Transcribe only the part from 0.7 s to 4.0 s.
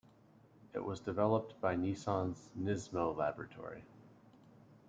It was developed by Nissan's Nismo laboratory.